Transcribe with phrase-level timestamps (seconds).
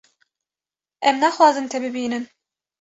[1.07, 2.25] Em naxwazin te bibînin.